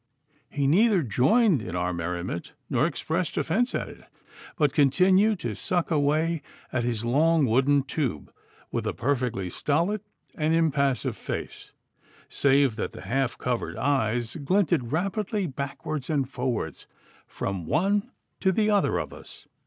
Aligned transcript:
He 0.49 0.65
neither 0.65 1.03
joined 1.03 1.61
in 1.61 1.75
our 1.75 1.93
merriment 1.93 2.53
nor 2.71 2.87
expressed 2.87 3.37
offence 3.37 3.75
at 3.75 3.87
it, 3.87 4.01
but 4.57 4.73
continued 4.73 5.37
to 5.41 5.53
suck 5.55 5.91
away 5.91 6.41
at 6.73 6.83
his 6.83 7.05
long 7.05 7.45
wooden 7.45 7.83
tube 7.83 8.33
with 8.71 8.87
a 8.87 8.95
perfectly 8.95 9.47
stolid 9.47 10.01
and 10.33 10.55
impassive 10.55 11.15
face, 11.15 11.71
save 12.29 12.77
that 12.77 12.93
the 12.93 13.01
half 13.01 13.37
covered 13.37 13.77
eyes 13.77 14.37
glinted 14.37 14.91
rapidly 14.91 15.45
backwards 15.45 16.09
and 16.09 16.27
forwards 16.31 16.87
from 17.27 17.67
one 17.67 18.09
to 18.39 18.51
the 18.51 18.71
other 18.71 18.97
of 18.97 19.13
us. 19.13 19.45